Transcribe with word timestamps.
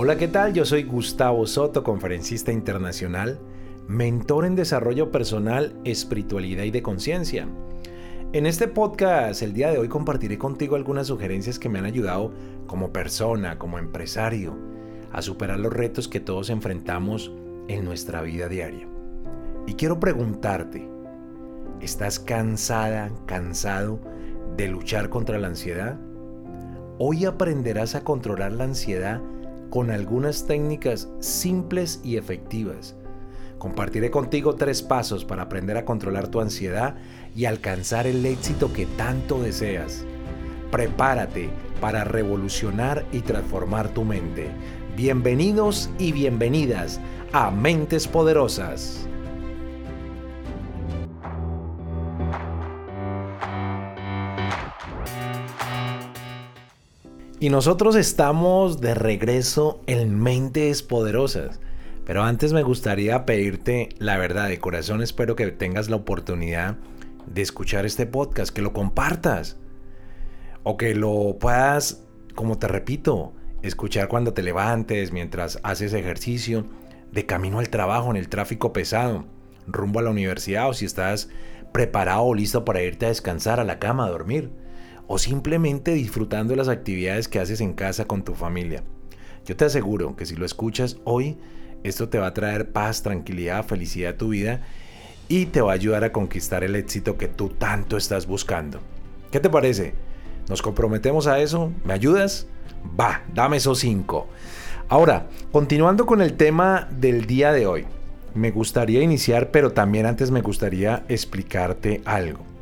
Hola, 0.00 0.16
¿qué 0.16 0.28
tal? 0.28 0.52
Yo 0.54 0.64
soy 0.64 0.84
Gustavo 0.84 1.44
Soto, 1.44 1.82
conferencista 1.82 2.52
internacional, 2.52 3.40
mentor 3.88 4.44
en 4.44 4.54
desarrollo 4.54 5.10
personal, 5.10 5.74
espiritualidad 5.82 6.62
y 6.62 6.70
de 6.70 6.82
conciencia. 6.82 7.48
En 8.32 8.46
este 8.46 8.68
podcast 8.68 9.42
el 9.42 9.52
día 9.54 9.72
de 9.72 9.78
hoy 9.78 9.88
compartiré 9.88 10.38
contigo 10.38 10.76
algunas 10.76 11.08
sugerencias 11.08 11.58
que 11.58 11.68
me 11.68 11.80
han 11.80 11.84
ayudado 11.84 12.32
como 12.68 12.92
persona, 12.92 13.58
como 13.58 13.80
empresario, 13.80 14.56
a 15.10 15.20
superar 15.20 15.58
los 15.58 15.72
retos 15.72 16.06
que 16.06 16.20
todos 16.20 16.48
enfrentamos 16.48 17.32
en 17.66 17.84
nuestra 17.84 18.22
vida 18.22 18.48
diaria. 18.48 18.86
Y 19.66 19.74
quiero 19.74 19.98
preguntarte, 19.98 20.88
¿estás 21.80 22.20
cansada, 22.20 23.10
cansado 23.26 23.98
de 24.56 24.68
luchar 24.68 25.10
contra 25.10 25.40
la 25.40 25.48
ansiedad? 25.48 25.98
Hoy 27.00 27.24
aprenderás 27.24 27.96
a 27.96 28.04
controlar 28.04 28.52
la 28.52 28.62
ansiedad 28.62 29.20
con 29.70 29.90
algunas 29.90 30.46
técnicas 30.46 31.08
simples 31.20 32.00
y 32.04 32.16
efectivas. 32.16 32.94
Compartiré 33.58 34.10
contigo 34.10 34.54
tres 34.54 34.82
pasos 34.82 35.24
para 35.24 35.42
aprender 35.42 35.76
a 35.76 35.84
controlar 35.84 36.28
tu 36.28 36.40
ansiedad 36.40 36.96
y 37.34 37.44
alcanzar 37.44 38.06
el 38.06 38.24
éxito 38.24 38.72
que 38.72 38.86
tanto 38.86 39.40
deseas. 39.42 40.04
Prepárate 40.70 41.50
para 41.80 42.04
revolucionar 42.04 43.04
y 43.12 43.20
transformar 43.20 43.88
tu 43.88 44.04
mente. 44.04 44.48
Bienvenidos 44.96 45.90
y 45.98 46.12
bienvenidas 46.12 47.00
a 47.32 47.50
Mentes 47.50 48.06
Poderosas. 48.06 49.07
Y 57.40 57.50
nosotros 57.50 57.94
estamos 57.94 58.80
de 58.80 58.94
regreso 58.94 59.80
en 59.86 60.18
Mentes 60.18 60.82
Poderosas. 60.82 61.60
Pero 62.04 62.24
antes 62.24 62.52
me 62.52 62.64
gustaría 62.64 63.24
pedirte 63.26 63.90
la 63.98 64.16
verdad 64.16 64.48
de 64.48 64.58
corazón, 64.58 65.02
espero 65.02 65.36
que 65.36 65.46
tengas 65.52 65.88
la 65.88 65.96
oportunidad 65.96 66.78
de 67.26 67.42
escuchar 67.42 67.86
este 67.86 68.06
podcast, 68.06 68.52
que 68.52 68.60
lo 68.60 68.72
compartas 68.72 69.56
o 70.64 70.76
que 70.76 70.96
lo 70.96 71.36
puedas, 71.38 72.02
como 72.34 72.58
te 72.58 72.66
repito, 72.66 73.32
escuchar 73.62 74.08
cuando 74.08 74.32
te 74.32 74.42
levantes, 74.42 75.12
mientras 75.12 75.60
haces 75.62 75.92
ejercicio, 75.92 76.66
de 77.12 77.24
camino 77.24 77.60
al 77.60 77.68
trabajo, 77.68 78.10
en 78.10 78.16
el 78.16 78.28
tráfico 78.28 78.72
pesado, 78.72 79.26
rumbo 79.68 80.00
a 80.00 80.02
la 80.02 80.10
universidad 80.10 80.68
o 80.68 80.74
si 80.74 80.86
estás 80.86 81.28
preparado 81.72 82.22
o 82.22 82.34
listo 82.34 82.64
para 82.64 82.82
irte 82.82 83.06
a 83.06 83.10
descansar 83.10 83.60
a 83.60 83.64
la 83.64 83.78
cama 83.78 84.06
a 84.06 84.10
dormir 84.10 84.50
o 85.08 85.18
simplemente 85.18 85.92
disfrutando 85.94 86.54
las 86.54 86.68
actividades 86.68 87.26
que 87.26 87.40
haces 87.40 87.60
en 87.60 87.72
casa 87.72 88.04
con 88.04 88.22
tu 88.22 88.34
familia. 88.34 88.84
Yo 89.44 89.56
te 89.56 89.64
aseguro 89.64 90.14
que 90.14 90.26
si 90.26 90.36
lo 90.36 90.44
escuchas 90.44 90.98
hoy, 91.04 91.38
esto 91.82 92.08
te 92.08 92.18
va 92.18 92.28
a 92.28 92.34
traer 92.34 92.70
paz, 92.70 93.02
tranquilidad, 93.02 93.64
felicidad 93.64 94.12
a 94.12 94.18
tu 94.18 94.28
vida 94.28 94.60
y 95.28 95.46
te 95.46 95.62
va 95.62 95.72
a 95.72 95.74
ayudar 95.74 96.04
a 96.04 96.12
conquistar 96.12 96.62
el 96.62 96.76
éxito 96.76 97.16
que 97.16 97.26
tú 97.26 97.48
tanto 97.48 97.96
estás 97.96 98.26
buscando. 98.26 98.80
¿Qué 99.32 99.40
te 99.40 99.50
parece? 99.50 99.94
¿Nos 100.48 100.60
comprometemos 100.60 101.26
a 101.26 101.40
eso? 101.40 101.72
¿Me 101.84 101.94
ayudas? 101.94 102.46
Va, 102.98 103.22
dame 103.34 103.56
esos 103.56 103.78
cinco. 103.78 104.28
Ahora, 104.88 105.26
continuando 105.52 106.04
con 106.04 106.20
el 106.20 106.34
tema 106.34 106.88
del 106.90 107.26
día 107.26 107.52
de 107.52 107.66
hoy, 107.66 107.86
me 108.34 108.50
gustaría 108.50 109.02
iniciar, 109.02 109.50
pero 109.50 109.72
también 109.72 110.06
antes 110.06 110.30
me 110.30 110.42
gustaría 110.42 111.04
explicarte 111.08 112.02
algo. 112.04 112.57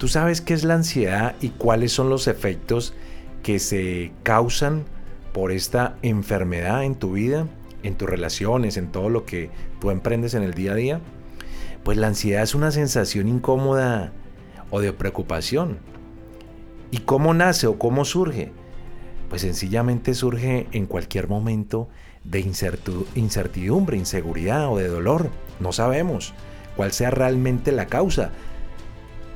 ¿Tú 0.00 0.08
sabes 0.08 0.40
qué 0.40 0.54
es 0.54 0.64
la 0.64 0.76
ansiedad 0.76 1.34
y 1.42 1.50
cuáles 1.50 1.92
son 1.92 2.08
los 2.08 2.26
efectos 2.26 2.94
que 3.42 3.58
se 3.58 4.12
causan 4.22 4.86
por 5.34 5.52
esta 5.52 5.98
enfermedad 6.00 6.84
en 6.84 6.94
tu 6.94 7.12
vida, 7.12 7.46
en 7.82 7.96
tus 7.96 8.08
relaciones, 8.08 8.78
en 8.78 8.92
todo 8.92 9.10
lo 9.10 9.26
que 9.26 9.50
tú 9.78 9.90
emprendes 9.90 10.32
en 10.32 10.42
el 10.42 10.54
día 10.54 10.72
a 10.72 10.74
día? 10.74 11.00
Pues 11.84 11.98
la 11.98 12.06
ansiedad 12.06 12.42
es 12.42 12.54
una 12.54 12.70
sensación 12.70 13.28
incómoda 13.28 14.10
o 14.70 14.80
de 14.80 14.94
preocupación. 14.94 15.76
¿Y 16.90 17.00
cómo 17.00 17.34
nace 17.34 17.66
o 17.66 17.78
cómo 17.78 18.06
surge? 18.06 18.52
Pues 19.28 19.42
sencillamente 19.42 20.14
surge 20.14 20.66
en 20.72 20.86
cualquier 20.86 21.28
momento 21.28 21.90
de 22.24 22.40
incertidumbre, 23.16 23.98
inseguridad 23.98 24.72
o 24.72 24.78
de 24.78 24.88
dolor. 24.88 25.28
No 25.60 25.72
sabemos 25.72 26.32
cuál 26.74 26.92
sea 26.92 27.10
realmente 27.10 27.70
la 27.70 27.84
causa, 27.84 28.30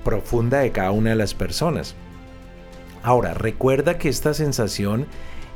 profunda 0.05 0.61
de 0.61 0.71
cada 0.71 0.93
una 0.93 1.11
de 1.11 1.17
las 1.17 1.35
personas. 1.35 1.97
Ahora, 3.03 3.35
recuerda 3.35 3.99
que 3.99 4.09
esta 4.09 4.33
sensación 4.35 5.07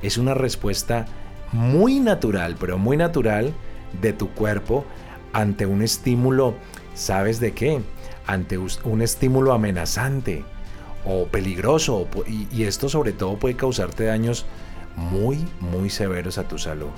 es 0.03 0.19
una 0.19 0.35
respuesta 0.35 1.07
muy 1.53 2.01
natural, 2.01 2.57
pero 2.59 2.79
muy 2.79 2.97
natural 2.97 3.55
de 4.03 4.13
tu 4.13 4.29
cuerpo 4.31 4.85
ante 5.33 5.67
un 5.67 5.83
estímulo, 5.83 6.55
¿sabes 6.95 7.41
de 7.41 7.53
qué? 7.53 7.81
Ante 8.27 8.59
un 8.59 9.03
estímulo 9.03 9.53
amenazante 9.53 10.45
o 11.05 11.27
peligroso 11.27 12.07
y, 12.27 12.65
esto 12.65 12.89
sobre 12.89 13.13
todo 13.13 13.39
puede 13.39 13.57
causarte 13.57 14.05
daños 14.05 14.45
muy, 14.97 15.47
muy 15.61 15.91
severos 15.91 16.39
a 16.39 16.49
tu 16.49 16.59
salud. 16.59 16.91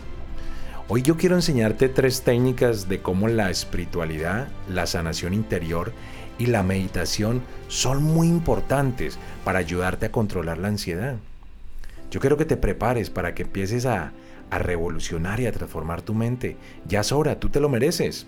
Hoy 0.89 1.03
yo 1.03 1.16
quiero 1.16 1.37
enseñarte 1.37 1.89
tres 1.89 2.22
técnicas 2.22 2.89
de 2.89 3.00
cómo 3.00 3.28
la 3.28 3.50
espiritualidad, 3.50 4.49
la 4.69 4.87
sanación 4.87 5.34
interior 5.34 5.93
y 6.41 6.47
la 6.47 6.62
meditación 6.62 7.43
son 7.69 8.03
muy 8.03 8.27
importantes 8.27 9.19
para 9.45 9.59
ayudarte 9.59 10.06
a 10.06 10.11
controlar 10.11 10.56
la 10.56 10.69
ansiedad. 10.69 11.17
Yo 12.11 12.19
quiero 12.19 12.39
que 12.39 12.47
te 12.47 12.56
prepares 12.56 13.11
para 13.11 13.34
que 13.34 13.43
empieces 13.43 13.84
a, 13.84 14.12
revolucionar 14.51 15.39
y 15.39 15.47
a 15.47 15.53
transformar 15.53 16.03
tu 16.03 16.12
mente. 16.12 16.56
Ya 16.89 17.01
es 17.01 17.12
hora, 17.12 17.39
tú 17.39 17.51
te 17.51 17.61
lo 17.61 17.69
mereces. 17.69 18.27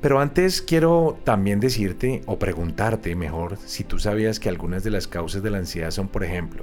Pero 0.00 0.20
antes 0.20 0.62
quiero 0.62 1.18
también 1.24 1.58
decirte 1.58 2.22
o 2.26 2.38
preguntarte 2.38 3.16
mejor 3.16 3.58
si 3.64 3.82
tú 3.82 3.98
sabías 3.98 4.38
que 4.38 4.48
algunas 4.48 4.84
de 4.84 4.90
las 4.90 5.08
causas 5.08 5.42
de 5.42 5.50
la 5.50 5.58
ansiedad 5.58 5.90
son, 5.90 6.06
por 6.06 6.22
ejemplo, 6.22 6.62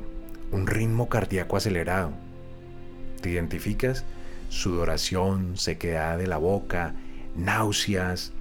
un 0.52 0.68
ritmo 0.68 1.10
cardíaco 1.10 1.58
acelerado. 1.58 2.12
¿Te 3.20 3.32
identificas? 3.32 4.06
Sudoración, 4.48 5.58
sequedad 5.58 6.18
de 6.18 6.28
la 6.28 6.38
boca, 6.38 6.94
náuseas, 7.36 8.32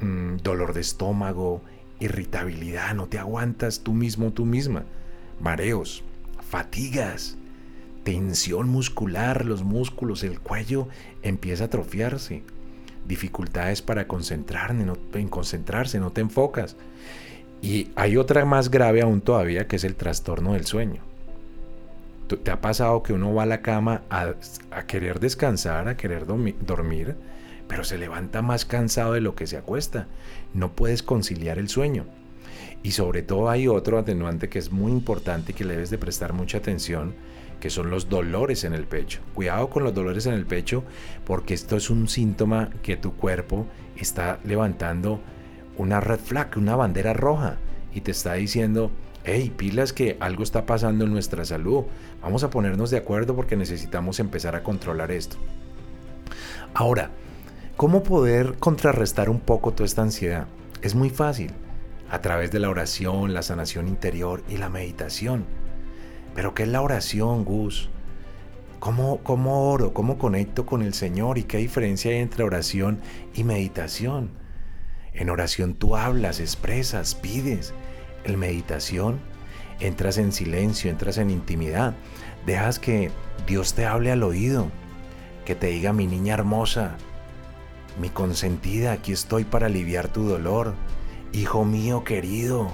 Mm, 0.00 0.36
dolor 0.42 0.74
de 0.74 0.80
estómago, 0.80 1.60
irritabilidad, 1.98 2.94
no 2.94 3.08
te 3.08 3.18
aguantas 3.18 3.80
tú 3.80 3.92
mismo, 3.92 4.32
tú 4.32 4.44
misma, 4.44 4.84
mareos, 5.40 6.04
fatigas, 6.40 7.36
tensión 8.04 8.68
muscular, 8.68 9.44
los 9.44 9.64
músculos, 9.64 10.22
el 10.22 10.38
cuello 10.38 10.86
empieza 11.22 11.64
a 11.64 11.66
atrofiarse, 11.66 12.42
dificultades 13.08 13.82
para 13.82 14.06
concentrarse, 14.06 14.74
no, 14.74 14.96
en 15.14 15.28
concentrarse, 15.28 15.98
no 15.98 16.12
te 16.12 16.20
enfocas. 16.20 16.76
Y 17.60 17.90
hay 17.96 18.16
otra 18.16 18.44
más 18.44 18.70
grave 18.70 19.02
aún 19.02 19.20
todavía 19.20 19.66
que 19.66 19.76
es 19.76 19.84
el 19.84 19.96
trastorno 19.96 20.52
del 20.52 20.64
sueño. 20.64 21.02
¿Te 22.28 22.50
ha 22.52 22.60
pasado 22.60 23.02
que 23.02 23.14
uno 23.14 23.34
va 23.34 23.44
a 23.44 23.46
la 23.46 23.62
cama 23.62 24.02
a 24.10 24.86
querer 24.86 25.18
descansar, 25.18 25.88
a 25.88 25.96
querer 25.96 26.24
dormir? 26.26 27.16
Pero 27.68 27.84
se 27.84 27.98
levanta 27.98 28.42
más 28.42 28.64
cansado 28.64 29.12
de 29.12 29.20
lo 29.20 29.34
que 29.34 29.46
se 29.46 29.58
acuesta. 29.58 30.08
No 30.54 30.72
puedes 30.72 31.02
conciliar 31.02 31.58
el 31.58 31.68
sueño. 31.68 32.06
Y 32.82 32.92
sobre 32.92 33.22
todo 33.22 33.50
hay 33.50 33.68
otro 33.68 33.98
atenuante 33.98 34.48
que 34.48 34.58
es 34.58 34.72
muy 34.72 34.90
importante 34.90 35.52
y 35.52 35.54
que 35.54 35.64
le 35.64 35.74
debes 35.74 35.90
de 35.90 35.98
prestar 35.98 36.32
mucha 36.32 36.58
atención, 36.58 37.14
que 37.60 37.70
son 37.70 37.90
los 37.90 38.08
dolores 38.08 38.64
en 38.64 38.72
el 38.72 38.84
pecho. 38.84 39.20
Cuidado 39.34 39.68
con 39.68 39.84
los 39.84 39.94
dolores 39.94 40.26
en 40.26 40.34
el 40.34 40.46
pecho 40.46 40.84
porque 41.26 41.54
esto 41.54 41.76
es 41.76 41.90
un 41.90 42.08
síntoma 42.08 42.70
que 42.82 42.96
tu 42.96 43.14
cuerpo 43.14 43.66
está 43.96 44.38
levantando 44.44 45.20
una 45.76 46.00
red 46.00 46.20
flag, 46.20 46.56
una 46.56 46.76
bandera 46.76 47.12
roja 47.12 47.56
y 47.92 48.00
te 48.00 48.12
está 48.12 48.34
diciendo, 48.34 48.90
hey, 49.24 49.52
pilas 49.56 49.92
que 49.92 50.16
algo 50.20 50.42
está 50.42 50.66
pasando 50.66 51.04
en 51.04 51.12
nuestra 51.12 51.44
salud. 51.44 51.84
Vamos 52.22 52.44
a 52.44 52.50
ponernos 52.50 52.90
de 52.90 52.98
acuerdo 52.98 53.34
porque 53.34 53.56
necesitamos 53.56 54.20
empezar 54.20 54.54
a 54.54 54.62
controlar 54.62 55.10
esto. 55.10 55.36
Ahora, 56.74 57.10
¿Cómo 57.78 58.02
poder 58.02 58.56
contrarrestar 58.58 59.30
un 59.30 59.38
poco 59.38 59.70
toda 59.70 59.86
esta 59.86 60.02
ansiedad? 60.02 60.48
Es 60.82 60.96
muy 60.96 61.10
fácil, 61.10 61.52
a 62.10 62.20
través 62.20 62.50
de 62.50 62.58
la 62.58 62.70
oración, 62.70 63.34
la 63.34 63.42
sanación 63.42 63.86
interior 63.86 64.42
y 64.48 64.56
la 64.56 64.68
meditación. 64.68 65.44
Pero 66.34 66.54
¿qué 66.54 66.64
es 66.64 66.68
la 66.70 66.82
oración, 66.82 67.44
Gus? 67.44 67.88
¿Cómo, 68.80 69.18
¿Cómo 69.18 69.70
oro? 69.70 69.94
¿Cómo 69.94 70.18
conecto 70.18 70.66
con 70.66 70.82
el 70.82 70.92
Señor? 70.92 71.38
¿Y 71.38 71.44
qué 71.44 71.58
diferencia 71.58 72.10
hay 72.10 72.16
entre 72.16 72.42
oración 72.42 72.98
y 73.32 73.44
meditación? 73.44 74.30
En 75.12 75.30
oración 75.30 75.74
tú 75.74 75.94
hablas, 75.94 76.40
expresas, 76.40 77.14
pides. 77.14 77.74
En 78.24 78.40
meditación 78.40 79.20
entras 79.78 80.18
en 80.18 80.32
silencio, 80.32 80.90
entras 80.90 81.16
en 81.16 81.30
intimidad. 81.30 81.94
Dejas 82.44 82.80
que 82.80 83.12
Dios 83.46 83.74
te 83.74 83.86
hable 83.86 84.10
al 84.10 84.24
oído, 84.24 84.66
que 85.44 85.54
te 85.54 85.68
diga 85.68 85.92
mi 85.92 86.08
niña 86.08 86.34
hermosa, 86.34 86.96
mi 87.98 88.10
consentida, 88.10 88.92
aquí 88.92 89.12
estoy 89.12 89.44
para 89.44 89.66
aliviar 89.66 90.08
tu 90.08 90.28
dolor. 90.28 90.74
Hijo 91.32 91.64
mío 91.64 92.04
querido, 92.04 92.68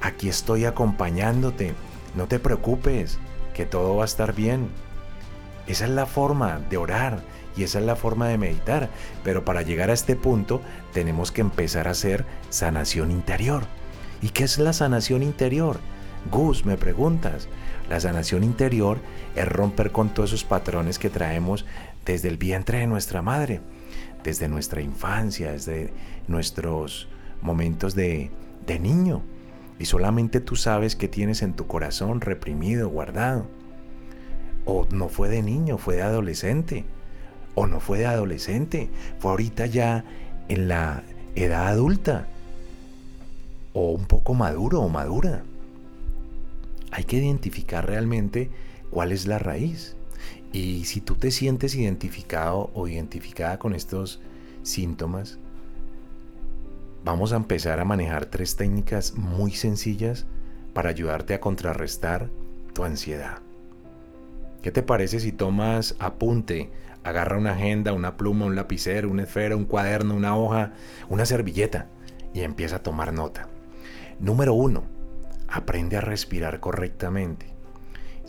aquí 0.00 0.28
estoy 0.28 0.64
acompañándote. 0.64 1.74
No 2.14 2.26
te 2.28 2.38
preocupes, 2.38 3.18
que 3.54 3.66
todo 3.66 3.96
va 3.96 4.02
a 4.02 4.06
estar 4.06 4.34
bien. 4.34 4.68
Esa 5.66 5.84
es 5.84 5.90
la 5.90 6.06
forma 6.06 6.58
de 6.58 6.76
orar 6.76 7.22
y 7.56 7.64
esa 7.64 7.78
es 7.78 7.84
la 7.84 7.96
forma 7.96 8.28
de 8.28 8.38
meditar. 8.38 8.90
Pero 9.24 9.44
para 9.44 9.62
llegar 9.62 9.90
a 9.90 9.94
este 9.94 10.16
punto 10.16 10.60
tenemos 10.92 11.30
que 11.30 11.40
empezar 11.40 11.88
a 11.88 11.92
hacer 11.92 12.24
sanación 12.50 13.10
interior. 13.10 13.64
¿Y 14.20 14.30
qué 14.30 14.44
es 14.44 14.58
la 14.58 14.72
sanación 14.72 15.22
interior? 15.22 15.78
Gus, 16.30 16.64
me 16.64 16.76
preguntas. 16.76 17.48
La 17.88 18.00
sanación 18.00 18.44
interior 18.44 18.98
es 19.34 19.48
romper 19.48 19.90
con 19.90 20.14
todos 20.14 20.30
esos 20.30 20.44
patrones 20.44 20.98
que 20.98 21.10
traemos 21.10 21.66
desde 22.04 22.28
el 22.28 22.36
vientre 22.36 22.78
de 22.78 22.86
nuestra 22.86 23.22
madre, 23.22 23.60
desde 24.24 24.48
nuestra 24.48 24.80
infancia, 24.80 25.52
desde 25.52 25.92
nuestros 26.28 27.08
momentos 27.40 27.94
de, 27.94 28.30
de 28.66 28.78
niño. 28.78 29.22
Y 29.78 29.86
solamente 29.86 30.40
tú 30.40 30.56
sabes 30.56 30.96
qué 30.96 31.08
tienes 31.08 31.42
en 31.42 31.54
tu 31.54 31.66
corazón 31.66 32.20
reprimido, 32.20 32.88
guardado. 32.88 33.46
O 34.64 34.86
no 34.92 35.08
fue 35.08 35.28
de 35.28 35.42
niño, 35.42 35.78
fue 35.78 35.96
de 35.96 36.02
adolescente. 36.02 36.84
O 37.54 37.66
no 37.66 37.80
fue 37.80 37.98
de 37.98 38.06
adolescente, 38.06 38.90
fue 39.18 39.32
ahorita 39.32 39.66
ya 39.66 40.04
en 40.48 40.68
la 40.68 41.02
edad 41.34 41.68
adulta. 41.68 42.28
O 43.72 43.90
un 43.90 44.04
poco 44.04 44.34
maduro 44.34 44.80
o 44.80 44.88
madura. 44.88 45.42
Hay 46.92 47.04
que 47.04 47.16
identificar 47.16 47.86
realmente 47.86 48.50
cuál 48.92 49.10
es 49.10 49.26
la 49.26 49.38
raíz. 49.38 49.96
Y 50.52 50.84
si 50.84 51.00
tú 51.00 51.16
te 51.16 51.30
sientes 51.30 51.74
identificado 51.74 52.70
o 52.74 52.86
identificada 52.86 53.58
con 53.58 53.74
estos 53.74 54.20
síntomas, 54.62 55.38
vamos 57.04 57.32
a 57.32 57.36
empezar 57.36 57.80
a 57.80 57.84
manejar 57.84 58.26
tres 58.26 58.54
técnicas 58.54 59.14
muy 59.16 59.52
sencillas 59.52 60.26
para 60.74 60.90
ayudarte 60.90 61.34
a 61.34 61.40
contrarrestar 61.40 62.28
tu 62.74 62.84
ansiedad. 62.84 63.38
¿Qué 64.62 64.70
te 64.70 64.82
parece 64.82 65.20
si 65.20 65.32
tomas 65.32 65.96
apunte? 65.98 66.70
Agarra 67.02 67.38
una 67.38 67.52
agenda, 67.52 67.92
una 67.92 68.16
pluma, 68.16 68.44
un 68.44 68.54
lapicero, 68.54 69.10
una 69.10 69.24
esfera, 69.24 69.56
un 69.56 69.64
cuaderno, 69.64 70.14
una 70.14 70.36
hoja, 70.36 70.74
una 71.08 71.26
servilleta 71.26 71.88
y 72.32 72.42
empieza 72.42 72.76
a 72.76 72.82
tomar 72.82 73.12
nota. 73.12 73.48
Número 74.20 74.54
uno, 74.54 74.84
aprende 75.48 75.96
a 75.96 76.00
respirar 76.00 76.60
correctamente. 76.60 77.51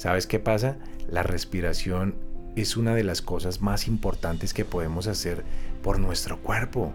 ¿Sabes 0.03 0.27
qué 0.27 0.37
pasa? 0.37 0.75
La 1.09 1.23
respiración 1.23 2.15
es 2.57 2.75
una 2.75 2.93
de 2.93 3.05
las 3.05 3.21
cosas 3.21 3.61
más 3.61 3.87
importantes 3.87 4.53
que 4.53 4.65
podemos 4.65 5.07
hacer 5.07 5.45
por 5.81 5.97
nuestro 5.97 6.39
cuerpo. 6.39 6.91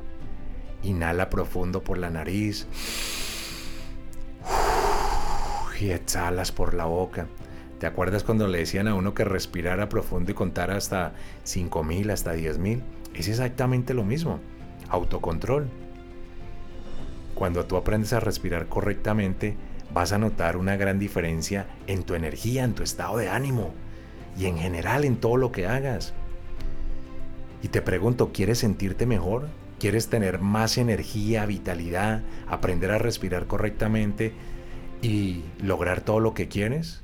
Inhala 0.82 1.30
profundo 1.30 1.82
por 1.82 1.96
la 1.96 2.10
nariz 2.10 2.66
y 5.80 5.88
exhalas 5.88 6.52
por 6.52 6.74
la 6.74 6.84
boca. 6.84 7.28
¿Te 7.80 7.86
acuerdas 7.86 8.24
cuando 8.24 8.46
le 8.46 8.58
decían 8.58 8.88
a 8.88 8.94
uno 8.94 9.14
que 9.14 9.24
respirara 9.24 9.88
profundo 9.88 10.30
y 10.30 10.34
contara 10.34 10.76
hasta 10.76 11.14
5000, 11.44 12.10
hasta 12.10 12.34
10000? 12.34 12.82
Es 13.14 13.28
exactamente 13.28 13.94
lo 13.94 14.04
mismo. 14.04 14.38
Autocontrol. 14.90 15.66
Cuando 17.34 17.64
tú 17.64 17.78
aprendes 17.78 18.12
a 18.12 18.20
respirar 18.20 18.66
correctamente, 18.66 19.56
vas 19.92 20.12
a 20.12 20.18
notar 20.18 20.56
una 20.56 20.76
gran 20.76 20.98
diferencia 20.98 21.66
en 21.86 22.02
tu 22.04 22.14
energía, 22.14 22.64
en 22.64 22.74
tu 22.74 22.82
estado 22.82 23.16
de 23.16 23.28
ánimo 23.28 23.72
y 24.38 24.46
en 24.46 24.58
general 24.58 25.04
en 25.04 25.16
todo 25.16 25.36
lo 25.36 25.52
que 25.52 25.66
hagas. 25.66 26.12
Y 27.62 27.68
te 27.68 27.82
pregunto, 27.82 28.30
¿quieres 28.32 28.58
sentirte 28.58 29.06
mejor? 29.06 29.48
¿Quieres 29.80 30.08
tener 30.08 30.40
más 30.40 30.78
energía, 30.78 31.46
vitalidad, 31.46 32.22
aprender 32.48 32.90
a 32.90 32.98
respirar 32.98 33.46
correctamente 33.46 34.32
y 35.02 35.42
lograr 35.62 36.00
todo 36.00 36.20
lo 36.20 36.34
que 36.34 36.48
quieres? 36.48 37.00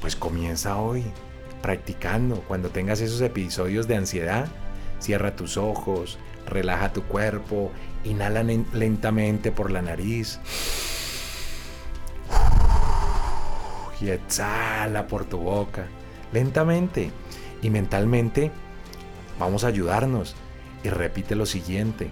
Pues 0.00 0.16
comienza 0.16 0.76
hoy, 0.76 1.04
practicando. 1.60 2.36
Cuando 2.48 2.70
tengas 2.70 3.00
esos 3.00 3.20
episodios 3.20 3.86
de 3.86 3.96
ansiedad, 3.96 4.48
cierra 5.00 5.36
tus 5.36 5.56
ojos, 5.56 6.18
relaja 6.46 6.92
tu 6.92 7.02
cuerpo, 7.04 7.70
inhala 8.04 8.42
lentamente 8.42 9.52
por 9.52 9.70
la 9.70 9.82
nariz 9.82 10.40
y 14.02 14.10
exhala 14.10 15.06
por 15.06 15.24
tu 15.24 15.38
boca, 15.38 15.86
lentamente. 16.32 17.10
Y 17.62 17.70
mentalmente 17.70 18.50
vamos 19.38 19.64
a 19.64 19.68
ayudarnos 19.68 20.34
y 20.82 20.88
repite 20.88 21.36
lo 21.36 21.46
siguiente. 21.46 22.10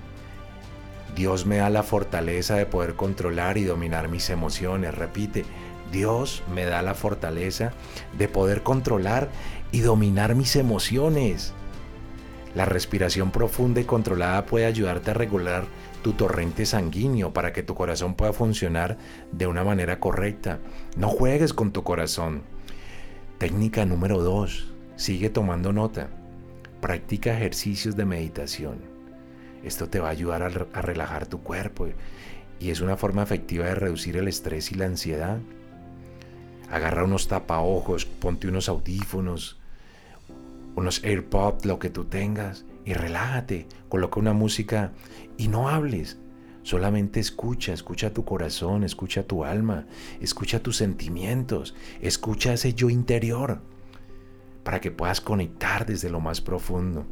Dios 1.16 1.44
me 1.44 1.56
da 1.56 1.70
la 1.70 1.82
fortaleza 1.82 2.54
de 2.54 2.66
poder 2.66 2.94
controlar 2.94 3.58
y 3.58 3.64
dominar 3.64 4.08
mis 4.08 4.30
emociones. 4.30 4.94
Repite, 4.94 5.44
Dios 5.90 6.44
me 6.54 6.64
da 6.64 6.82
la 6.82 6.94
fortaleza 6.94 7.72
de 8.16 8.28
poder 8.28 8.62
controlar 8.62 9.28
y 9.72 9.80
dominar 9.80 10.36
mis 10.36 10.54
emociones. 10.54 11.52
La 12.54 12.64
respiración 12.64 13.30
profunda 13.30 13.80
y 13.80 13.84
controlada 13.84 14.46
puede 14.46 14.66
ayudarte 14.66 15.12
a 15.12 15.14
regular 15.14 15.64
tu 16.02 16.14
torrente 16.14 16.66
sanguíneo 16.66 17.32
para 17.32 17.52
que 17.52 17.62
tu 17.62 17.74
corazón 17.74 18.14
pueda 18.14 18.32
funcionar 18.32 18.98
de 19.30 19.46
una 19.46 19.62
manera 19.62 20.00
correcta. 20.00 20.58
No 20.96 21.08
juegues 21.08 21.52
con 21.52 21.72
tu 21.72 21.84
corazón. 21.84 22.42
Técnica 23.38 23.86
número 23.86 24.22
2. 24.22 24.72
Sigue 24.96 25.30
tomando 25.30 25.72
nota. 25.72 26.08
Practica 26.80 27.34
ejercicios 27.34 27.96
de 27.96 28.04
meditación. 28.04 28.78
Esto 29.62 29.88
te 29.88 30.00
va 30.00 30.08
a 30.08 30.12
ayudar 30.12 30.42
a, 30.42 30.46
a 30.46 30.82
relajar 30.82 31.26
tu 31.26 31.42
cuerpo 31.42 31.86
y 32.58 32.70
es 32.70 32.80
una 32.80 32.96
forma 32.96 33.22
efectiva 33.22 33.66
de 33.66 33.74
reducir 33.74 34.16
el 34.16 34.26
estrés 34.26 34.72
y 34.72 34.74
la 34.74 34.86
ansiedad 34.86 35.38
agarra 36.70 37.04
unos 37.04 37.28
tapaojos, 37.28 38.06
ponte 38.06 38.48
unos 38.48 38.68
audífonos, 38.68 39.59
unos 40.76 41.02
AirPods, 41.04 41.64
lo 41.66 41.78
que 41.78 41.90
tú 41.90 42.04
tengas, 42.04 42.64
y 42.84 42.94
relájate, 42.94 43.66
coloca 43.88 44.20
una 44.20 44.32
música 44.32 44.92
y 45.36 45.48
no 45.48 45.68
hables. 45.68 46.18
Solamente 46.62 47.20
escucha, 47.20 47.72
escucha 47.72 48.12
tu 48.12 48.24
corazón, 48.24 48.84
escucha 48.84 49.22
tu 49.22 49.44
alma, 49.44 49.86
escucha 50.20 50.62
tus 50.62 50.76
sentimientos, 50.76 51.74
escucha 52.00 52.52
ese 52.52 52.74
yo 52.74 52.90
interior, 52.90 53.60
para 54.62 54.80
que 54.80 54.90
puedas 54.90 55.20
conectar 55.20 55.86
desde 55.86 56.10
lo 56.10 56.20
más 56.20 56.40
profundo 56.40 57.06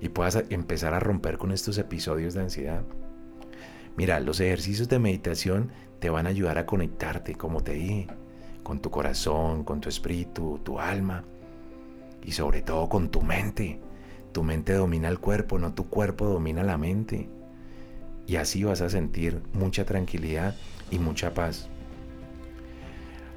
y 0.00 0.08
puedas 0.08 0.44
empezar 0.50 0.92
a 0.94 1.00
romper 1.00 1.38
con 1.38 1.52
estos 1.52 1.78
episodios 1.78 2.34
de 2.34 2.42
ansiedad. 2.42 2.82
Mira, 3.96 4.20
los 4.20 4.40
ejercicios 4.40 4.88
de 4.88 4.98
meditación 4.98 5.70
te 6.00 6.10
van 6.10 6.26
a 6.26 6.30
ayudar 6.30 6.58
a 6.58 6.66
conectarte, 6.66 7.34
como 7.34 7.62
te 7.62 7.74
dije, 7.74 8.08
con 8.62 8.80
tu 8.80 8.90
corazón, 8.90 9.64
con 9.64 9.80
tu 9.80 9.88
espíritu, 9.88 10.60
tu 10.62 10.78
alma 10.78 11.24
y 12.24 12.32
sobre 12.32 12.62
todo 12.62 12.88
con 12.88 13.10
tu 13.10 13.22
mente. 13.22 13.80
Tu 14.32 14.42
mente 14.42 14.72
domina 14.72 15.08
el 15.08 15.18
cuerpo, 15.18 15.58
no 15.58 15.74
tu 15.74 15.88
cuerpo 15.88 16.26
domina 16.26 16.62
la 16.62 16.78
mente. 16.78 17.28
Y 18.26 18.36
así 18.36 18.64
vas 18.64 18.80
a 18.80 18.88
sentir 18.88 19.42
mucha 19.52 19.84
tranquilidad 19.84 20.54
y 20.90 20.98
mucha 20.98 21.34
paz. 21.34 21.68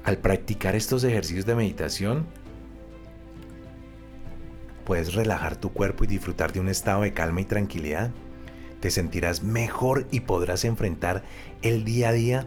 Al 0.04 0.18
practicar 0.18 0.76
estos 0.76 1.02
ejercicios 1.04 1.46
de 1.46 1.56
meditación, 1.56 2.26
puedes 4.84 5.14
relajar 5.14 5.56
tu 5.56 5.72
cuerpo 5.72 6.04
y 6.04 6.06
disfrutar 6.06 6.52
de 6.52 6.60
un 6.60 6.68
estado 6.68 7.02
de 7.02 7.12
calma 7.12 7.40
y 7.40 7.44
tranquilidad. 7.44 8.12
Te 8.80 8.90
sentirás 8.90 9.42
mejor 9.42 10.06
y 10.12 10.20
podrás 10.20 10.64
enfrentar 10.64 11.24
el 11.62 11.84
día 11.84 12.10
a 12.10 12.12
día 12.12 12.46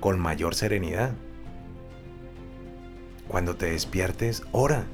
con 0.00 0.18
mayor 0.18 0.54
serenidad. 0.54 1.14
Cuando 3.28 3.56
te 3.56 3.66
despiertes, 3.66 4.42
ora. 4.52 4.86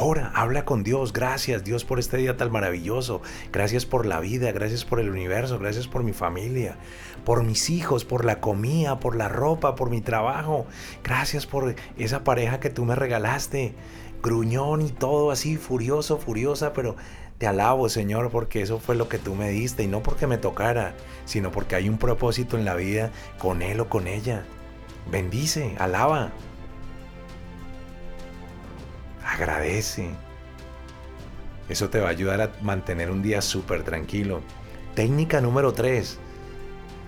Ora, 0.00 0.30
habla 0.32 0.64
con 0.64 0.84
Dios. 0.84 1.12
Gracias 1.12 1.64
Dios 1.64 1.84
por 1.84 1.98
este 1.98 2.18
día 2.18 2.36
tan 2.36 2.52
maravilloso. 2.52 3.20
Gracias 3.50 3.84
por 3.84 4.06
la 4.06 4.20
vida, 4.20 4.52
gracias 4.52 4.84
por 4.84 5.00
el 5.00 5.10
universo, 5.10 5.58
gracias 5.58 5.88
por 5.88 6.04
mi 6.04 6.12
familia, 6.12 6.76
por 7.24 7.42
mis 7.42 7.68
hijos, 7.68 8.04
por 8.04 8.24
la 8.24 8.40
comida, 8.40 9.00
por 9.00 9.16
la 9.16 9.28
ropa, 9.28 9.74
por 9.74 9.90
mi 9.90 10.00
trabajo. 10.00 10.66
Gracias 11.02 11.46
por 11.46 11.74
esa 11.96 12.22
pareja 12.22 12.60
que 12.60 12.70
tú 12.70 12.84
me 12.84 12.94
regalaste. 12.94 13.74
Gruñón 14.22 14.82
y 14.82 14.90
todo 14.90 15.32
así, 15.32 15.56
furioso, 15.56 16.18
furiosa, 16.18 16.72
pero 16.72 16.94
te 17.38 17.48
alabo 17.48 17.88
Señor 17.88 18.30
porque 18.30 18.62
eso 18.62 18.78
fue 18.78 18.94
lo 18.94 19.08
que 19.08 19.18
tú 19.18 19.34
me 19.34 19.50
diste 19.50 19.82
y 19.82 19.88
no 19.88 20.00
porque 20.00 20.28
me 20.28 20.38
tocara, 20.38 20.94
sino 21.24 21.50
porque 21.50 21.74
hay 21.74 21.88
un 21.88 21.98
propósito 21.98 22.56
en 22.56 22.64
la 22.64 22.76
vida 22.76 23.10
con 23.40 23.62
él 23.62 23.80
o 23.80 23.88
con 23.88 24.06
ella. 24.06 24.44
Bendice, 25.10 25.74
alaba. 25.80 26.30
Agradece. 29.38 30.10
Eso 31.68 31.90
te 31.90 32.00
va 32.00 32.08
a 32.08 32.10
ayudar 32.10 32.40
a 32.40 32.50
mantener 32.60 33.08
un 33.08 33.22
día 33.22 33.40
súper 33.40 33.84
tranquilo. 33.84 34.40
Técnica 34.96 35.40
número 35.40 35.72
3. 35.72 36.18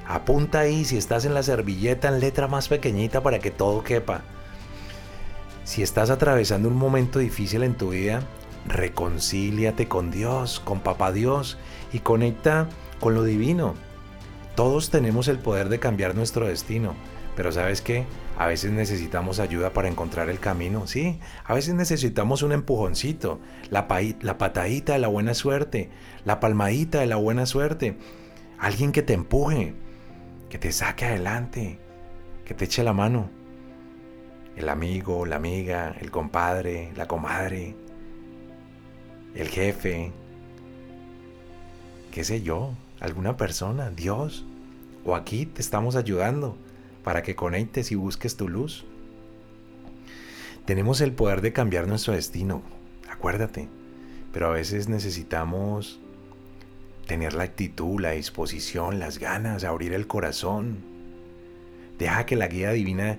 Apunta 0.07 0.61
ahí 0.61 0.85
si 0.85 0.97
estás 0.97 1.25
en 1.25 1.35
la 1.35 1.43
servilleta 1.43 2.07
en 2.07 2.21
letra 2.21 2.47
más 2.47 2.69
pequeñita 2.69 3.21
para 3.21 3.41
que 3.41 3.51
todo 3.51 3.83
quepa. 3.83 4.23
Si 5.65 5.83
estás 5.83 6.09
atravesando 6.09 6.69
un 6.69 6.77
momento 6.77 7.19
difícil 7.19 7.65
en 7.65 7.75
tu 7.75 7.91
vida, 7.91 8.23
reconcíliate 8.65 9.89
con 9.89 10.13
Dios, 10.13 10.61
con 10.61 10.79
Papá 10.79 11.11
Dios 11.11 11.59
y 11.93 11.99
conecta 11.99 12.69
con 13.01 13.15
lo 13.15 13.25
divino. 13.25 13.75
Todos 14.55 14.91
tenemos 14.91 15.27
el 15.27 15.41
poder 15.41 15.69
de 15.69 15.81
cambiar 15.81 16.15
nuestro 16.15 16.47
destino, 16.47 16.95
Pero 17.41 17.53
sabes 17.53 17.81
qué? 17.81 18.05
A 18.37 18.47
veces 18.47 18.71
necesitamos 18.71 19.41
ayuda 19.41 19.73
para 19.73 19.89
encontrar 19.89 20.29
el 20.29 20.41
camino, 20.41 20.87
sí. 20.87 21.19
A 21.47 21.55
veces 21.55 21.73
necesitamos 21.73 22.43
un 22.43 22.53
empujoncito, 22.53 23.41
la, 23.71 23.89
la 24.21 24.37
patadita 24.37 24.93
de 24.93 24.99
la 24.99 25.09
buena 25.09 25.33
suerte, 25.33 25.89
la 26.27 26.39
palmadita 26.39 27.01
de 27.01 27.07
la 27.07 27.17
buena 27.17 27.47
suerte. 27.47 27.97
Alguien 28.59 28.93
que 28.93 29.01
te 29.01 29.15
empuje, 29.15 29.73
que 30.51 30.59
te 30.59 30.71
saque 30.71 31.07
adelante, 31.07 31.79
que 32.45 32.53
te 32.53 32.67
eche 32.67 32.85
la 32.85 32.93
mano. 32.93 33.31
El 34.55 34.69
amigo, 34.69 35.25
la 35.25 35.37
amiga, 35.37 35.97
el 35.99 36.11
compadre, 36.11 36.93
la 36.95 37.09
comadre, 37.09 37.75
el 39.35 39.49
jefe, 39.49 40.13
qué 42.11 42.23
sé 42.23 42.43
yo, 42.43 42.75
alguna 43.01 43.39
persona, 43.39 43.89
Dios. 43.89 44.45
O 45.07 45.17
aquí 45.17 45.47
te 45.47 45.63
estamos 45.63 45.97
ayudando 45.97 46.59
para 47.05 47.23
que 47.23 47.35
conectes 47.35 47.93
y 47.93 47.95
busques 47.95 48.37
tu 48.37 48.49
luz. 48.49 48.85
Tenemos 50.65 51.01
el 51.01 51.13
poder 51.13 51.41
de 51.41 51.53
cambiar 51.53 51.89
nuestro 51.89 52.13
destino, 52.13 52.63
acuérdate, 53.11 53.69
pero 54.33 54.49
a 54.49 54.53
veces 54.53 54.89
necesitamos 54.89 56.01
tener 57.07 57.35
la 57.35 57.45
actitud, 57.45 58.01
la 58.01 58.13
disposición, 58.13 59.01
las 59.01 59.19
ganas, 59.19 59.65
abrir 59.65 59.93
el 59.95 60.07
corazón. 60.07 60.79
Deja 61.99 62.25
que 62.25 62.37
la 62.37 62.47
guía 62.47 62.71
divina 62.71 63.19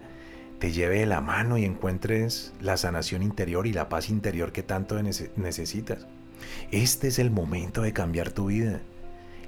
te 0.59 0.71
lleve 0.71 0.99
de 0.99 1.05
la 1.07 1.21
mano 1.21 1.57
y 1.57 1.65
encuentres 1.65 2.53
la 2.61 2.77
sanación 2.77 3.23
interior 3.23 3.67
y 3.67 3.73
la 3.73 3.89
paz 3.89 4.09
interior 4.09 4.51
que 4.51 4.63
tanto 4.63 5.01
necesitas. 5.01 6.07
Este 6.71 7.07
es 7.07 7.19
el 7.19 7.31
momento 7.31 7.81
de 7.81 7.93
cambiar 7.93 8.31
tu 8.31 8.45
vida. 8.45 8.79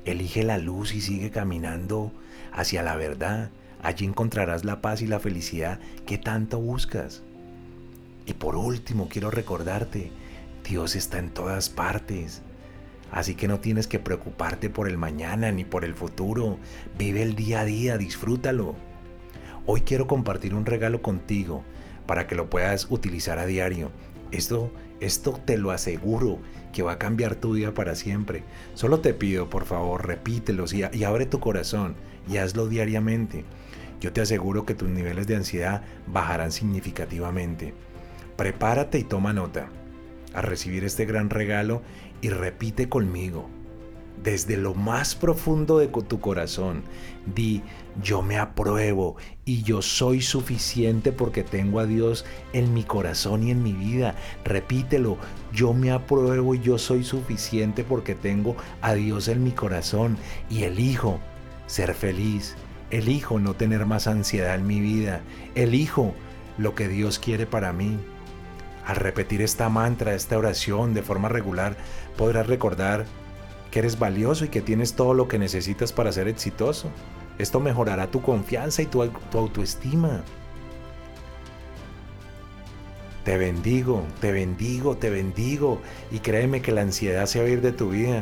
Elige 0.05 0.43
la 0.43 0.57
luz 0.57 0.93
y 0.93 1.01
sigue 1.01 1.31
caminando 1.31 2.11
hacia 2.51 2.83
la 2.83 2.95
verdad. 2.95 3.51
Allí 3.83 4.05
encontrarás 4.05 4.63
la 4.63 4.81
paz 4.81 5.01
y 5.01 5.07
la 5.07 5.19
felicidad 5.19 5.79
que 6.05 6.17
tanto 6.17 6.59
buscas. 6.59 7.21
Y 8.25 8.33
por 8.33 8.55
último, 8.55 9.09
quiero 9.09 9.29
recordarte, 9.29 10.09
Dios 10.67 10.95
está 10.95 11.19
en 11.19 11.29
todas 11.29 11.69
partes. 11.69 12.41
Así 13.11 13.35
que 13.35 13.49
no 13.49 13.59
tienes 13.59 13.87
que 13.87 13.99
preocuparte 13.99 14.69
por 14.69 14.87
el 14.87 14.97
mañana 14.97 15.51
ni 15.51 15.65
por 15.65 15.83
el 15.83 15.93
futuro. 15.93 16.57
Vive 16.97 17.21
el 17.21 17.35
día 17.35 17.59
a 17.59 17.65
día, 17.65 17.97
disfrútalo. 17.97 18.75
Hoy 19.65 19.81
quiero 19.81 20.07
compartir 20.07 20.55
un 20.55 20.65
regalo 20.65 21.01
contigo 21.01 21.63
para 22.07 22.25
que 22.25 22.35
lo 22.35 22.49
puedas 22.49 22.87
utilizar 22.89 23.37
a 23.37 23.45
diario. 23.45 23.91
Esto, 24.31 24.71
esto 25.01 25.39
te 25.45 25.57
lo 25.57 25.71
aseguro 25.71 26.39
que 26.71 26.83
va 26.83 26.93
a 26.93 26.97
cambiar 26.97 27.35
tu 27.35 27.53
vida 27.53 27.73
para 27.73 27.95
siempre. 27.95 28.43
Solo 28.73 29.01
te 29.01 29.13
pido, 29.13 29.49
por 29.49 29.65
favor, 29.65 30.07
repítelos 30.07 30.73
y, 30.73 30.83
y 30.91 31.03
abre 31.03 31.25
tu 31.25 31.39
corazón 31.39 31.95
y 32.27 32.37
hazlo 32.37 32.67
diariamente. 32.67 33.45
Yo 34.03 34.11
te 34.11 34.19
aseguro 34.19 34.65
que 34.65 34.75
tus 34.75 34.89
niveles 34.89 35.27
de 35.27 35.37
ansiedad 35.37 35.81
bajarán 36.07 36.51
significativamente. 36.51 37.73
Prepárate 38.35 38.99
y 38.99 39.05
toma 39.05 39.31
nota 39.31 39.69
a 40.33 40.41
recibir 40.41 40.83
este 40.83 41.05
gran 41.05 41.29
regalo 41.29 41.81
y 42.19 42.27
repite 42.27 42.89
conmigo 42.89 43.47
desde 44.21 44.57
lo 44.57 44.73
más 44.73 45.15
profundo 45.15 45.79
de 45.79 45.87
tu 45.87 46.19
corazón, 46.19 46.83
di, 47.33 47.61
yo 48.01 48.21
me 48.21 48.37
apruebo 48.37 49.15
y 49.45 49.63
yo 49.63 49.81
soy 49.81 50.21
suficiente 50.21 51.13
porque 51.13 51.43
tengo 51.43 51.79
a 51.79 51.85
Dios 51.85 52.25
en 52.51 52.73
mi 52.73 52.83
corazón 52.83 53.43
y 53.43 53.51
en 53.51 53.63
mi 53.63 53.71
vida. 53.71 54.15
Repítelo, 54.43 55.17
yo 55.53 55.73
me 55.73 55.91
apruebo 55.91 56.55
y 56.55 56.59
yo 56.59 56.77
soy 56.77 57.05
suficiente 57.05 57.85
porque 57.85 58.15
tengo 58.15 58.57
a 58.81 58.93
Dios 58.95 59.29
en 59.29 59.43
mi 59.43 59.51
corazón 59.51 60.17
y 60.49 60.63
elijo 60.63 61.19
ser 61.67 61.93
feliz. 61.93 62.55
Elijo 62.93 63.39
no 63.39 63.55
tener 63.55 63.87
más 63.87 64.05
ansiedad 64.05 64.53
en 64.53 64.67
mi 64.67 64.79
vida. 64.79 65.21
Elijo 65.55 66.13
lo 66.59 66.75
que 66.75 66.87
Dios 66.87 67.17
quiere 67.17 67.47
para 67.47 67.73
mí. 67.73 67.97
Al 68.85 68.97
repetir 68.97 69.41
esta 69.41 69.67
mantra, 69.67 70.13
esta 70.13 70.37
oración 70.37 70.93
de 70.93 71.01
forma 71.01 71.27
regular, 71.27 71.75
podrás 72.17 72.45
recordar 72.45 73.07
que 73.71 73.79
eres 73.79 73.97
valioso 73.97 74.45
y 74.45 74.49
que 74.49 74.61
tienes 74.61 74.93
todo 74.93 75.15
lo 75.15 75.27
que 75.27 75.39
necesitas 75.39 75.91
para 75.91 76.11
ser 76.11 76.27
exitoso. 76.27 76.91
Esto 77.39 77.59
mejorará 77.59 78.11
tu 78.11 78.21
confianza 78.21 78.83
y 78.83 78.85
tu, 78.85 79.01
autoestima. 79.01 80.21
Te 83.25 83.37
bendigo, 83.37 84.03
te 84.21 84.31
bendigo, 84.31 84.97
te 84.97 85.09
bendigo 85.09 85.81
y 86.11 86.19
créeme 86.19 86.61
que 86.61 86.71
la 86.71 86.81
ansiedad 86.81 87.25
se 87.25 87.39
va 87.39 87.45
a 87.45 87.49
ir 87.49 87.61
de 87.61 87.71
tu 87.71 87.89
vida. 87.89 88.21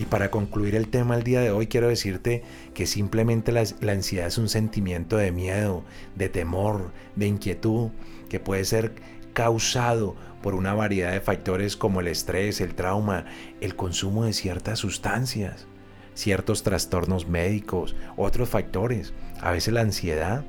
Y 0.00 0.06
para 0.06 0.30
concluir 0.30 0.76
el 0.76 0.88
tema 0.88 1.14
el 1.14 1.24
día 1.24 1.42
de 1.42 1.50
hoy 1.50 1.66
quiero 1.66 1.88
decirte 1.88 2.42
que 2.72 2.86
simplemente 2.86 3.52
la, 3.52 3.64
la, 3.82 3.92
ansiedad 3.92 4.28
es 4.28 4.38
un 4.38 4.48
sentimiento 4.48 5.18
de 5.18 5.30
miedo, 5.30 5.84
de 6.16 6.30
temor, 6.30 6.90
de 7.16 7.26
inquietud, 7.26 7.90
que 8.30 8.40
puede 8.40 8.64
ser 8.64 8.94
causado 9.34 10.16
por 10.42 10.54
una 10.54 10.72
variedad 10.72 11.12
de 11.12 11.20
factores 11.20 11.76
como 11.76 12.00
el 12.00 12.08
estrés, 12.08 12.62
el 12.62 12.74
trauma, 12.74 13.26
el 13.60 13.76
consumo 13.76 14.24
de 14.24 14.32
ciertas 14.32 14.78
sustancias, 14.78 15.66
ciertos 16.14 16.62
trastornos 16.62 17.28
médicos, 17.28 17.94
otros 18.16 18.48
factores. 18.48 19.12
A 19.42 19.50
veces 19.50 19.74
la 19.74 19.82
ansiedad 19.82 20.46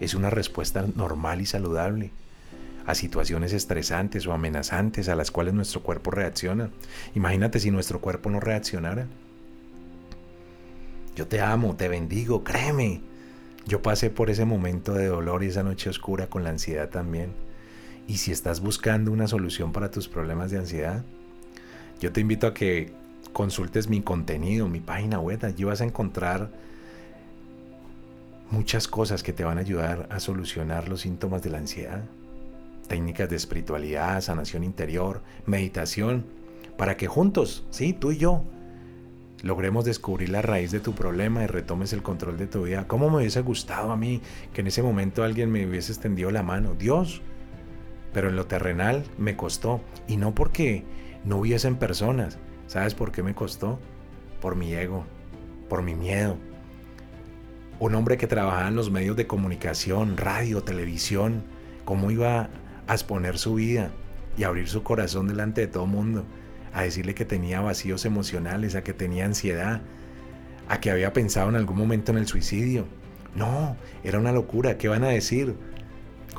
es 0.00 0.14
una 0.14 0.30
respuesta 0.30 0.84
normal 0.96 1.40
y 1.40 1.46
saludable 1.46 2.10
a 2.88 2.94
situaciones 2.94 3.52
estresantes 3.52 4.26
o 4.26 4.32
amenazantes 4.32 5.10
a 5.10 5.14
las 5.14 5.30
cuales 5.30 5.52
nuestro 5.52 5.82
cuerpo 5.82 6.10
reacciona. 6.10 6.70
Imagínate 7.14 7.60
si 7.60 7.70
nuestro 7.70 8.00
cuerpo 8.00 8.30
no 8.30 8.40
reaccionara. 8.40 9.06
Yo 11.14 11.28
te 11.28 11.42
amo, 11.42 11.76
te 11.76 11.88
bendigo, 11.88 12.44
créeme. 12.44 13.02
Yo 13.66 13.82
pasé 13.82 14.08
por 14.08 14.30
ese 14.30 14.46
momento 14.46 14.94
de 14.94 15.04
dolor 15.04 15.44
y 15.44 15.48
esa 15.48 15.62
noche 15.62 15.90
oscura 15.90 16.28
con 16.28 16.44
la 16.44 16.48
ansiedad 16.48 16.88
también. 16.88 17.32
Y 18.06 18.16
si 18.16 18.32
estás 18.32 18.60
buscando 18.60 19.12
una 19.12 19.28
solución 19.28 19.70
para 19.70 19.90
tus 19.90 20.08
problemas 20.08 20.50
de 20.50 20.56
ansiedad, 20.56 21.04
yo 22.00 22.10
te 22.10 22.22
invito 22.22 22.46
a 22.46 22.54
que 22.54 22.90
consultes 23.34 23.90
mi 23.90 24.00
contenido, 24.00 24.66
mi 24.66 24.80
página 24.80 25.20
web. 25.20 25.44
Allí 25.44 25.62
vas 25.62 25.82
a 25.82 25.84
encontrar 25.84 26.50
muchas 28.50 28.88
cosas 28.88 29.22
que 29.22 29.34
te 29.34 29.44
van 29.44 29.58
a 29.58 29.60
ayudar 29.60 30.08
a 30.10 30.20
solucionar 30.20 30.88
los 30.88 31.02
síntomas 31.02 31.42
de 31.42 31.50
la 31.50 31.58
ansiedad. 31.58 32.04
Técnicas 32.88 33.28
de 33.28 33.36
espiritualidad, 33.36 34.20
sanación 34.20 34.64
interior, 34.64 35.22
meditación, 35.46 36.26
para 36.76 36.96
que 36.96 37.06
juntos, 37.06 37.66
sí, 37.70 37.92
tú 37.92 38.12
y 38.12 38.18
yo, 38.18 38.44
logremos 39.42 39.84
descubrir 39.84 40.30
la 40.30 40.42
raíz 40.42 40.70
de 40.70 40.80
tu 40.80 40.94
problema 40.94 41.44
y 41.44 41.46
retomes 41.46 41.92
el 41.92 42.02
control 42.02 42.38
de 42.38 42.46
tu 42.46 42.64
vida. 42.64 42.86
¿Cómo 42.88 43.10
me 43.10 43.18
hubiese 43.18 43.40
gustado 43.42 43.92
a 43.92 43.96
mí 43.96 44.20
que 44.52 44.62
en 44.62 44.68
ese 44.68 44.82
momento 44.82 45.22
alguien 45.22 45.50
me 45.50 45.66
hubiese 45.66 45.92
extendido 45.92 46.30
la 46.30 46.42
mano? 46.42 46.74
Dios, 46.74 47.22
pero 48.12 48.28
en 48.28 48.36
lo 48.36 48.46
terrenal 48.46 49.04
me 49.16 49.36
costó. 49.36 49.80
Y 50.06 50.16
no 50.16 50.34
porque 50.34 50.84
no 51.24 51.38
hubiesen 51.38 51.76
personas. 51.76 52.38
¿Sabes 52.66 52.94
por 52.94 53.12
qué 53.12 53.22
me 53.22 53.34
costó? 53.34 53.78
Por 54.40 54.56
mi 54.56 54.72
ego, 54.74 55.04
por 55.68 55.82
mi 55.82 55.94
miedo. 55.94 56.36
Un 57.80 57.94
hombre 57.94 58.16
que 58.16 58.26
trabajaba 58.26 58.68
en 58.68 58.76
los 58.76 58.90
medios 58.90 59.16
de 59.16 59.26
comunicación, 59.26 60.16
radio, 60.16 60.62
televisión, 60.62 61.44
¿cómo 61.84 62.10
iba 62.10 62.50
a 62.88 62.94
exponer 62.94 63.38
su 63.38 63.54
vida 63.54 63.92
y 64.36 64.42
abrir 64.42 64.68
su 64.68 64.82
corazón 64.82 65.28
delante 65.28 65.60
de 65.60 65.68
todo 65.68 65.86
mundo? 65.86 66.24
A 66.72 66.82
decirle 66.82 67.14
que 67.14 67.24
tenía 67.24 67.60
vacíos 67.60 68.04
emocionales, 68.04 68.74
a 68.74 68.82
que 68.82 68.92
tenía 68.92 69.24
ansiedad, 69.24 69.82
a 70.68 70.80
que 70.80 70.90
había 70.90 71.12
pensado 71.12 71.48
en 71.48 71.54
algún 71.54 71.78
momento 71.78 72.10
en 72.10 72.18
el 72.18 72.26
suicidio. 72.26 72.86
No, 73.36 73.76
era 74.02 74.18
una 74.18 74.32
locura. 74.32 74.76
¿Qué 74.76 74.88
van 74.88 75.04
a 75.04 75.08
decir? 75.08 75.54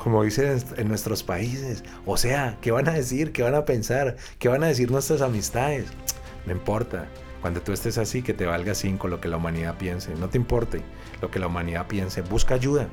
como 0.00 0.24
dicen 0.24 0.58
en 0.76 0.88
nuestros 0.88 1.22
países. 1.22 1.84
O 2.06 2.16
sea, 2.16 2.56
¿qué 2.60 2.70
van 2.70 2.88
a 2.88 2.92
decir? 2.92 3.32
¿Qué 3.32 3.42
van 3.42 3.54
a 3.54 3.64
pensar? 3.64 4.16
¿Qué 4.38 4.48
van 4.48 4.64
a 4.64 4.68
decir 4.68 4.90
nuestras 4.90 5.20
amistades? 5.20 5.86
No 6.46 6.52
importa. 6.52 7.06
Cuando 7.40 7.60
tú 7.60 7.72
estés 7.72 7.96
así, 7.98 8.22
que 8.22 8.34
te 8.34 8.46
valga 8.46 8.74
cinco 8.74 9.08
lo 9.08 9.20
que 9.20 9.28
la 9.28 9.36
humanidad 9.36 9.78
piense. 9.78 10.14
No 10.14 10.28
te 10.28 10.38
importe 10.38 10.82
lo 11.20 11.30
que 11.30 11.38
la 11.38 11.46
humanidad 11.46 11.86
piense. 11.86 12.22
Busca 12.22 12.54
ayuda. 12.54 12.88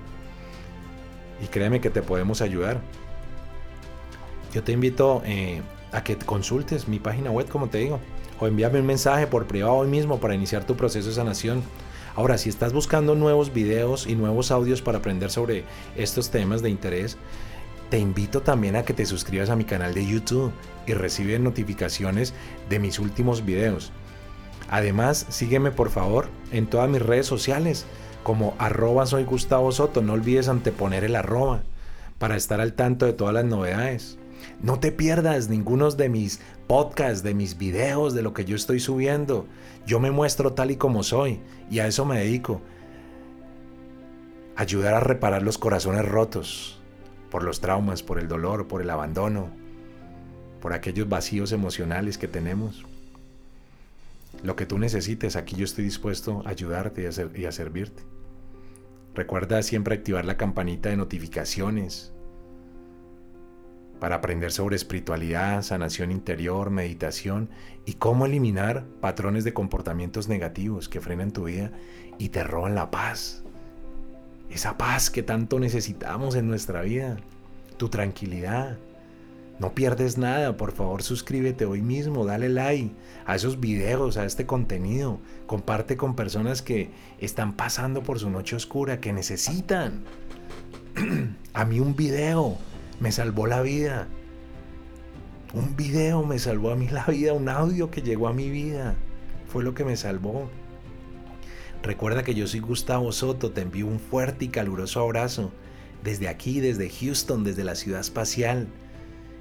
Y 1.41 1.47
créeme 1.47 1.81
que 1.81 1.89
te 1.89 2.01
podemos 2.01 2.41
ayudar. 2.41 2.81
Yo 4.53 4.63
te 4.63 4.71
invito 4.71 5.21
eh, 5.25 5.61
a 5.91 6.03
que 6.03 6.17
consultes 6.17 6.87
mi 6.87 6.99
página 6.99 7.31
web, 7.31 7.47
como 7.49 7.67
te 7.69 7.79
digo. 7.79 7.99
O 8.39 8.47
envíame 8.47 8.79
un 8.79 8.85
mensaje 8.85 9.27
por 9.27 9.47
privado 9.47 9.73
hoy 9.73 9.87
mismo 9.87 10.19
para 10.19 10.35
iniciar 10.35 10.65
tu 10.65 10.75
proceso 10.75 11.09
de 11.09 11.15
sanación. 11.15 11.63
Ahora, 12.15 12.37
si 12.37 12.49
estás 12.49 12.73
buscando 12.73 13.15
nuevos 13.15 13.53
videos 13.53 14.07
y 14.07 14.15
nuevos 14.15 14.51
audios 14.51 14.81
para 14.81 14.99
aprender 14.99 15.29
sobre 15.29 15.63
estos 15.95 16.29
temas 16.29 16.61
de 16.61 16.69
interés, 16.69 17.17
te 17.89 17.99
invito 17.99 18.41
también 18.41 18.75
a 18.75 18.83
que 18.83 18.93
te 18.93 19.05
suscribas 19.05 19.49
a 19.49 19.55
mi 19.55 19.65
canal 19.65 19.93
de 19.93 20.05
YouTube 20.05 20.51
y 20.85 20.93
recibe 20.93 21.39
notificaciones 21.39 22.33
de 22.69 22.79
mis 22.79 22.99
últimos 22.99 23.45
videos. 23.45 23.91
Además, 24.69 25.25
sígueme 25.29 25.71
por 25.71 25.89
favor 25.89 26.27
en 26.51 26.67
todas 26.67 26.89
mis 26.89 27.01
redes 27.01 27.25
sociales 27.25 27.85
como 28.23 28.55
arroba 28.59 29.05
soy 29.05 29.23
Gustavo 29.23 29.71
Soto. 29.71 30.01
No 30.01 30.13
olvides 30.13 30.49
anteponer 30.49 31.05
el 31.05 31.15
arroba 31.15 31.61
para 32.17 32.35
estar 32.35 32.59
al 32.59 32.73
tanto 32.73 33.05
de 33.05 33.13
todas 33.13 33.33
las 33.33 33.45
novedades. 33.45 34.17
No 34.61 34.79
te 34.79 34.91
pierdas 34.91 35.49
ninguno 35.49 35.89
de 35.91 36.09
mis 36.09 36.39
podcasts, 36.67 37.23
de 37.23 37.33
mis 37.33 37.57
videos, 37.57 38.13
de 38.13 38.21
lo 38.21 38.33
que 38.33 38.45
yo 38.45 38.55
estoy 38.55 38.79
subiendo. 38.79 39.45
Yo 39.85 39.99
me 39.99 40.11
muestro 40.11 40.53
tal 40.53 40.71
y 40.71 40.75
como 40.75 41.03
soy 41.03 41.39
y 41.69 41.79
a 41.79 41.87
eso 41.87 42.05
me 42.05 42.19
dedico. 42.19 42.61
ayudar 44.55 44.95
a 44.95 44.99
reparar 44.99 45.43
los 45.43 45.59
corazones 45.59 46.03
rotos 46.03 46.79
por 47.29 47.43
los 47.43 47.61
traumas, 47.61 48.01
por 48.01 48.19
el 48.19 48.27
dolor, 48.27 48.67
por 48.67 48.81
el 48.81 48.89
abandono, 48.89 49.51
por 50.61 50.73
aquellos 50.73 51.07
vacíos 51.07 51.51
emocionales 51.51 52.17
que 52.17 52.27
tenemos. 52.27 52.83
Lo 54.43 54.55
que 54.55 54.65
tú 54.65 54.77
necesites, 54.77 55.35
aquí 55.35 55.55
yo 55.55 55.65
estoy 55.65 55.83
dispuesto 55.83 56.41
a 56.45 56.49
ayudarte 56.49 57.09
y 57.35 57.45
a, 57.45 57.51
servirte. 57.51 58.03
Recuerda 59.13 59.61
siempre 59.63 59.95
activar 59.95 60.25
la 60.25 60.37
campanita 60.37 60.89
de 60.89 60.97
notificaciones 60.97 62.13
para 63.99 64.17
aprender 64.17 64.51
sobre 64.51 64.75
espiritualidad, 64.75 65.61
sanación 65.61 66.11
interior, 66.11 66.69
meditación 66.69 67.49
y 67.85 67.93
cómo 67.93 68.25
eliminar 68.25 68.85
patrones 69.01 69.43
de 69.43 69.53
comportamientos 69.53 70.27
negativos 70.27 70.89
que 70.89 71.01
frenan 71.01 71.31
tu 71.31 71.45
vida 71.45 71.71
y 72.17 72.29
te 72.29 72.43
roban 72.43 72.75
la 72.75 72.91
paz. 72.91 73.43
Esa 74.49 74.77
paz 74.77 75.09
que 75.09 75.23
tanto 75.23 75.59
necesitamos 75.59 76.35
en 76.35 76.47
nuestra 76.47 76.81
vida, 76.81 77.17
tu 77.77 77.89
tranquilidad, 77.89 78.77
no 79.59 79.73
pierdes 79.73 80.19
nada, 80.19 80.55
por 80.55 80.71
favor 80.71 81.01
suscríbete 81.01 81.65
hoy 81.65 81.81
mismo, 81.81 82.25
dale 82.25 82.47
like 82.47 82.91
a 83.25 83.35
esos 83.35 83.59
videos, 83.59 84.17
a 84.17 84.25
este 84.25 84.45
contenido. 84.45 85.19
Comparte 85.47 85.97
con 85.97 86.15
personas 86.15 86.61
que 86.61 86.91
están 87.19 87.53
pasando 87.53 88.03
por 88.03 88.19
su 88.19 88.29
noche 88.29 88.55
oscura, 88.55 88.99
que 88.99 89.13
necesitan. 89.13 90.03
a 91.53 91.65
mí 91.65 91.79
un 91.79 91.95
video 91.95 92.57
me 92.99 93.11
salvó 93.11 93.47
la 93.47 93.61
vida. 93.61 94.07
Un 95.53 95.75
video 95.75 96.23
me 96.23 96.39
salvó 96.39 96.71
a 96.71 96.75
mí 96.75 96.87
la 96.89 97.05
vida, 97.05 97.33
un 97.33 97.49
audio 97.49 97.89
que 97.89 98.01
llegó 98.01 98.27
a 98.27 98.33
mi 98.33 98.49
vida. 98.49 98.95
Fue 99.47 99.63
lo 99.63 99.73
que 99.73 99.85
me 99.85 99.95
salvó. 99.95 100.49
Recuerda 101.83 102.23
que 102.23 102.35
yo 102.35 102.47
soy 102.47 102.59
Gustavo 102.59 103.11
Soto, 103.11 103.51
te 103.51 103.61
envío 103.61 103.87
un 103.87 103.99
fuerte 103.99 104.45
y 104.45 104.49
caluroso 104.49 104.99
abrazo. 104.99 105.51
Desde 106.03 106.27
aquí, 106.27 106.59
desde 106.59 106.89
Houston, 106.89 107.43
desde 107.43 107.63
la 107.63 107.75
ciudad 107.75 108.01
espacial. 108.01 108.67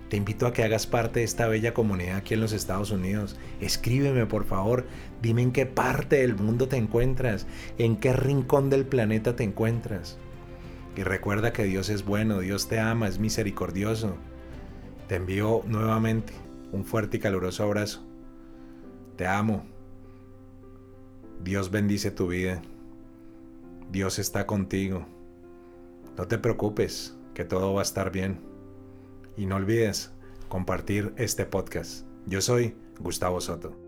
Te 0.08 0.16
invito 0.16 0.46
a 0.46 0.52
que 0.52 0.62
hagas 0.62 0.86
parte 0.86 1.20
de 1.20 1.25
esta 1.25 1.48
bella 1.48 1.75
comunidad 1.75 2.18
aquí 2.18 2.34
en 2.34 2.40
los 2.40 2.52
Estados 2.52 2.92
Unidos. 2.92 3.36
Escríbeme 3.60 4.26
por 4.26 4.44
favor, 4.44 4.86
dime 5.20 5.42
en 5.42 5.50
qué 5.50 5.66
parte 5.66 6.16
del 6.16 6.36
mundo 6.36 6.68
te 6.68 6.76
encuentras, 6.76 7.46
en 7.78 7.96
qué 7.96 8.12
rincón 8.12 8.70
del 8.70 8.86
planeta 8.86 9.34
te 9.34 9.42
encuentras. 9.42 10.16
Y 10.96 11.02
recuerda 11.02 11.52
que 11.52 11.64
Dios 11.64 11.90
es 11.90 12.06
bueno, 12.06 12.40
Dios 12.40 12.68
te 12.68 12.80
ama, 12.80 13.06
es 13.06 13.18
misericordioso. 13.18 14.16
Te 15.08 15.16
envío 15.16 15.62
nuevamente 15.66 16.32
un 16.72 16.86
fuerte 16.86 17.18
y 17.18 17.20
caluroso 17.20 17.64
abrazo. 17.64 18.02
Te 19.16 19.26
amo. 19.26 19.66
Dios 21.44 21.70
bendice 21.70 22.10
tu 22.10 22.28
vida. 22.28 22.62
Dios 23.92 24.18
está 24.18 24.46
contigo. 24.46 25.06
No 26.16 26.26
te 26.26 26.38
preocupes, 26.38 27.14
que 27.34 27.44
todo 27.44 27.74
va 27.74 27.82
a 27.82 27.84
estar 27.84 28.10
bien. 28.10 28.40
Y 29.36 29.44
no 29.44 29.56
olvides 29.56 30.12
compartir 30.48 31.12
este 31.18 31.44
podcast. 31.44 32.06
Yo 32.24 32.40
soy 32.40 32.74
Gustavo 32.98 33.42
Soto. 33.42 33.85